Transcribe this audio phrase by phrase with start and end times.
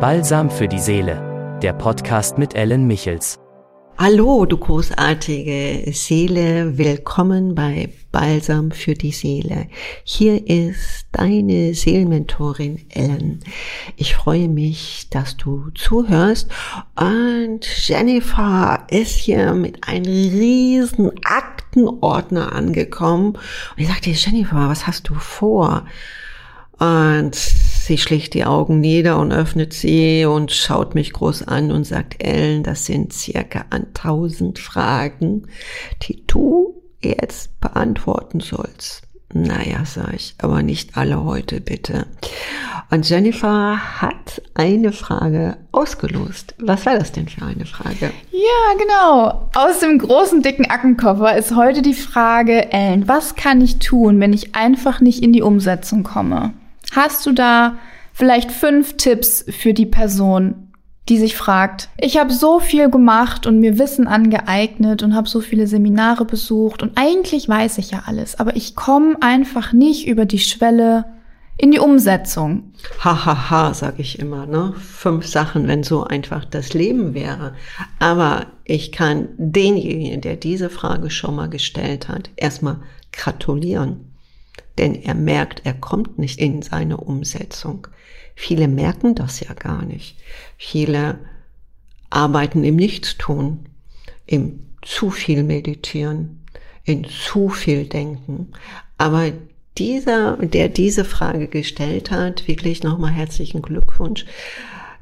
[0.00, 3.40] Balsam für die Seele, der Podcast mit Ellen Michels.
[3.98, 9.66] Hallo, du großartige Seele, willkommen bei Balsam für die Seele.
[10.04, 13.40] Hier ist deine Seelenmentorin Ellen.
[13.96, 16.48] Ich freue mich, dass du zuhörst
[16.94, 25.08] und Jennifer ist hier mit einem riesen Aktenordner angekommen und ich sagte, Jennifer, was hast
[25.08, 25.86] du vor?
[26.78, 27.36] Und
[27.88, 32.22] sie schlägt die Augen nieder und öffnet sie und schaut mich groß an und sagt,
[32.22, 35.46] Ellen, das sind circa an tausend Fragen,
[36.02, 39.02] die du jetzt beantworten sollst.
[39.32, 42.06] Naja, sag ich, aber nicht alle heute bitte.
[42.90, 46.54] Und Jennifer hat eine Frage ausgelost.
[46.58, 48.10] Was war das denn für eine Frage?
[48.32, 49.50] Ja, genau.
[49.54, 54.32] Aus dem großen dicken Ackenkoffer ist heute die Frage, Ellen, was kann ich tun, wenn
[54.32, 56.52] ich einfach nicht in die Umsetzung komme?
[56.92, 57.78] Hast du da
[58.12, 60.68] vielleicht fünf Tipps für die Person,
[61.08, 65.40] die sich fragt, ich habe so viel gemacht und mir Wissen angeeignet und habe so
[65.40, 70.26] viele Seminare besucht und eigentlich weiß ich ja alles, aber ich komme einfach nicht über
[70.26, 71.04] die Schwelle
[71.56, 72.72] in die Umsetzung.
[73.00, 74.74] Hahaha, ha, ha, sage ich immer, ne?
[74.78, 77.54] Fünf Sachen, wenn so einfach das Leben wäre.
[77.98, 82.76] Aber ich kann denjenigen, der diese Frage schon mal gestellt hat, erstmal
[83.10, 84.08] gratulieren
[84.78, 87.86] denn er merkt, er kommt nicht in seine Umsetzung.
[88.34, 90.16] Viele merken das ja gar nicht.
[90.56, 91.18] Viele
[92.10, 93.66] arbeiten im Nichtstun,
[94.26, 96.44] im zu viel Meditieren,
[96.84, 98.52] in zu viel Denken.
[98.96, 99.32] Aber
[99.76, 104.24] dieser, der diese Frage gestellt hat, wirklich nochmal herzlichen Glückwunsch.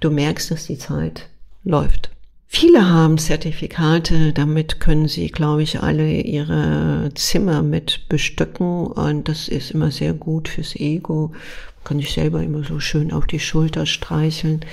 [0.00, 1.28] Du merkst, dass die Zeit
[1.64, 2.10] läuft.
[2.56, 9.48] Viele haben Zertifikate, damit können sie, glaube ich, alle ihre Zimmer mit bestücken und das
[9.48, 11.32] ist immer sehr gut fürs Ego.
[11.32, 14.64] Man kann sich selber immer so schön auf die Schulter streicheln.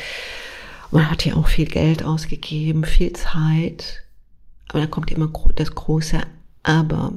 [0.91, 4.03] Man hat ja auch viel Geld ausgegeben, viel Zeit,
[4.69, 6.21] aber da kommt immer das große
[6.61, 7.13] Aber.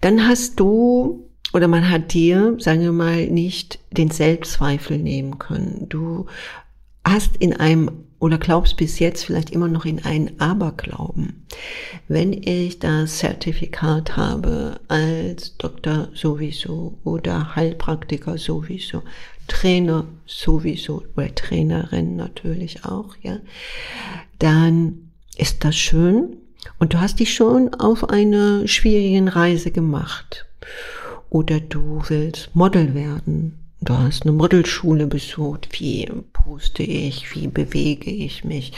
[0.00, 5.86] Dann hast du oder man hat dir, sagen wir mal, nicht den Selbstzweifel nehmen können.
[5.88, 6.26] Du
[7.04, 11.44] hast in einem oder glaubst bis jetzt vielleicht immer noch in einen Aberglauben.
[12.08, 19.02] Wenn ich das Zertifikat habe als Doktor sowieso oder Heilpraktiker sowieso,
[19.48, 23.38] Trainer sowieso oder Trainerin natürlich auch, ja,
[24.38, 26.36] dann ist das schön
[26.78, 30.46] und du hast dich schon auf einer schwierigen Reise gemacht.
[31.28, 35.68] Oder du willst Model werden Du hast eine Modelschule besucht.
[35.72, 37.34] Wie puste ich?
[37.34, 38.72] Wie bewege ich mich?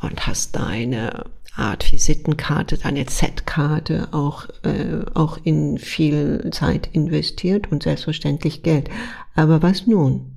[0.00, 7.82] Und hast deine Art Visitenkarte, deine Z-Karte auch, äh, auch in viel Zeit investiert und
[7.82, 8.88] selbstverständlich Geld.
[9.34, 10.36] Aber was nun?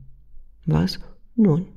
[0.66, 1.00] Was
[1.36, 1.68] nun?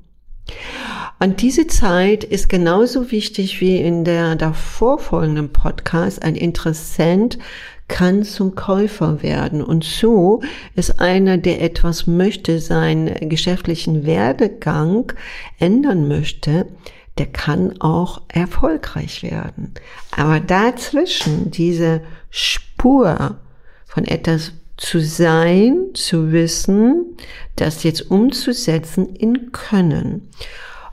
[1.19, 7.37] Und diese Zeit ist genauso wichtig wie in der davor folgenden Podcast ein Interessent
[7.89, 9.61] kann zum Käufer werden.
[9.61, 10.41] Und so
[10.75, 15.11] ist einer, der etwas möchte, seinen geschäftlichen Werdegang
[15.59, 16.67] ändern möchte,
[17.17, 19.73] der kann auch erfolgreich werden.
[20.15, 23.37] Aber dazwischen diese Spur
[23.85, 27.17] von etwas zu sein, zu wissen,
[27.57, 30.29] das jetzt umzusetzen in Können.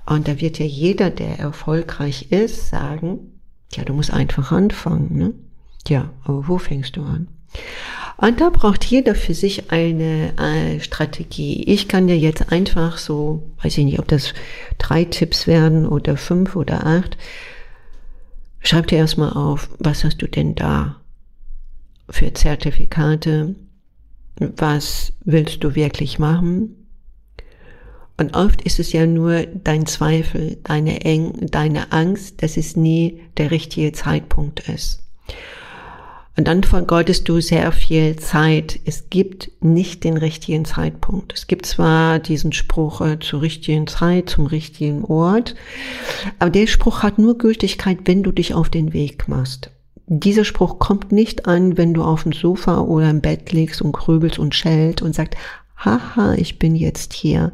[0.07, 3.41] Und da wird ja jeder, der erfolgreich ist, sagen,
[3.73, 5.17] ja, du musst einfach anfangen.
[5.17, 5.35] Ne?
[5.89, 7.29] Ja, aber wo fängst du an?
[8.19, 11.65] Und da braucht jeder für sich eine äh, Strategie.
[11.65, 14.33] Ich kann dir jetzt einfach so, weiß ich nicht, ob das
[14.79, 17.19] drei Tipps werden oder fünf oder acht.
[18.61, 20.97] Schreib dir erstmal auf, was hast du denn da
[22.09, 23.55] für Zertifikate?
[24.39, 26.87] Was willst du wirklich machen?
[28.19, 33.21] Und oft ist es ja nur dein Zweifel, deine Eng, deine Angst, dass es nie
[33.37, 35.03] der richtige Zeitpunkt ist.
[36.37, 38.79] Und dann vergeudest du sehr viel Zeit.
[38.85, 41.33] Es gibt nicht den richtigen Zeitpunkt.
[41.33, 45.55] Es gibt zwar diesen Spruch äh, zur richtigen Zeit, zum richtigen Ort,
[46.39, 49.71] aber der Spruch hat nur Gültigkeit, wenn du dich auf den Weg machst.
[50.09, 53.93] Dieser Spruch kommt nicht an, wenn du auf dem Sofa oder im Bett liegst und
[53.93, 55.37] grübelst und schellt und sagst,
[55.77, 57.53] haha, ich bin jetzt hier.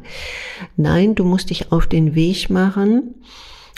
[0.75, 3.15] Nein, du musst dich auf den Weg machen.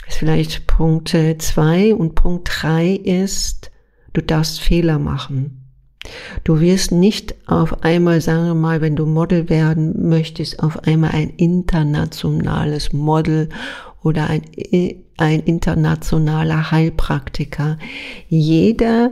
[0.04, 3.70] Das ist vielleicht Punkt äh, zwei und Punkt drei ist,
[4.16, 5.66] Du darfst Fehler machen.
[6.42, 11.10] Du wirst nicht auf einmal, sagen wir mal, wenn du Model werden möchtest, auf einmal
[11.10, 13.50] ein internationales Model
[14.02, 14.40] oder ein,
[15.18, 17.76] ein internationaler Heilpraktiker.
[18.26, 19.10] Jeder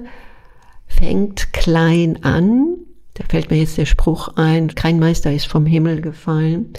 [0.86, 2.78] fängt klein an.
[3.12, 6.72] Da fällt mir jetzt der Spruch ein, kein Meister ist vom Himmel gefallen.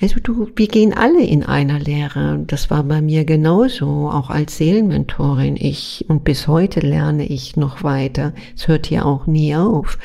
[0.00, 2.42] Also du, wir gehen alle in einer Lehre.
[2.46, 5.56] Das war bei mir genauso, auch als Seelenmentorin.
[5.56, 8.32] Ich und bis heute lerne ich noch weiter.
[8.56, 9.98] Es hört hier auch nie auf.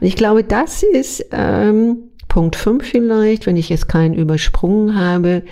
[0.00, 5.44] Und ich glaube, das ist ähm, Punkt 5 vielleicht, wenn ich jetzt keinen übersprungen habe.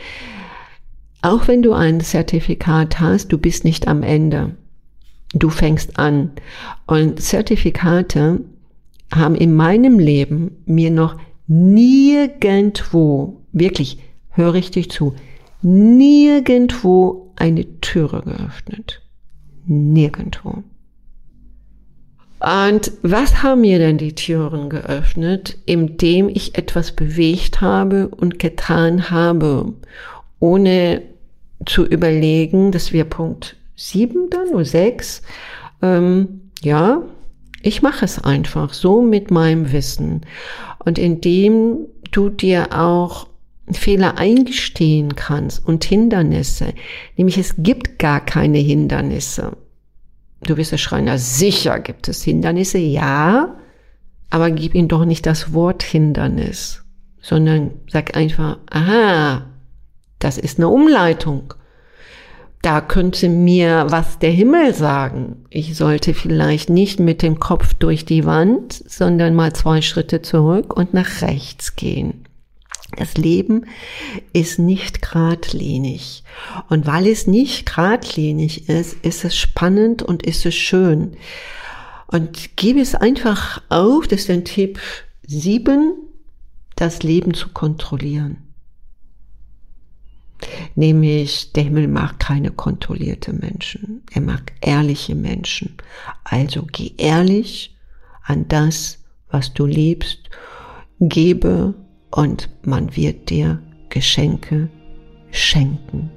[1.22, 4.56] Auch wenn du ein Zertifikat hast, du bist nicht am Ende.
[5.32, 6.32] Du fängst an.
[6.86, 8.40] Und Zertifikate
[9.14, 13.98] haben in meinem Leben mir noch nirgendwo, wirklich,
[14.30, 15.14] hör richtig zu,
[15.62, 19.02] nirgendwo eine Türe geöffnet.
[19.66, 20.62] Nirgendwo.
[22.38, 29.10] Und was haben mir denn die Türen geöffnet, indem ich etwas bewegt habe und getan
[29.10, 29.72] habe,
[30.38, 31.02] ohne
[31.64, 35.22] zu überlegen, das wäre Punkt sieben dann oder sechs,
[35.82, 37.02] ähm, ja,
[37.62, 40.22] ich mache es einfach so mit meinem Wissen.
[40.84, 43.28] Und indem du dir auch
[43.70, 46.72] Fehler eingestehen kannst und Hindernisse,
[47.16, 49.56] nämlich es gibt gar keine Hindernisse.
[50.42, 53.56] Du wirst ja schreien, ja sicher gibt es Hindernisse, ja,
[54.30, 56.84] aber gib ihnen doch nicht das Wort Hindernis,
[57.20, 59.46] sondern sag einfach, aha,
[60.18, 61.54] das ist eine Umleitung
[62.62, 65.44] da könnte mir was der Himmel sagen.
[65.50, 70.76] Ich sollte vielleicht nicht mit dem Kopf durch die Wand, sondern mal zwei Schritte zurück
[70.76, 72.26] und nach rechts gehen.
[72.96, 73.66] Das Leben
[74.32, 76.22] ist nicht geradlinig.
[76.68, 81.16] Und weil es nicht geradlinig ist, ist es spannend und ist es schön.
[82.06, 84.80] Und gebe es einfach auf, das ist ein Tipp
[85.26, 85.94] sieben,
[86.76, 88.45] das Leben zu kontrollieren.
[90.74, 94.02] Nämlich, der Himmel mag keine kontrollierte Menschen.
[94.12, 95.76] Er mag ehrliche Menschen.
[96.24, 97.76] Also geh ehrlich
[98.24, 98.98] an das,
[99.30, 100.30] was du liebst,
[101.00, 101.74] gebe
[102.10, 104.68] und man wird dir Geschenke
[105.30, 106.10] schenken.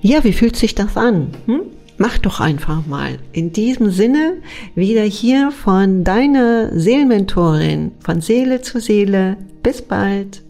[0.00, 1.32] Ja, wie fühlt sich das an?
[1.46, 1.62] Hm?
[1.96, 3.18] Mach doch einfach mal.
[3.32, 4.34] In diesem Sinne
[4.76, 9.36] wieder hier von deiner Seelenmentorin, von Seele zu Seele.
[9.64, 10.42] Bis bald.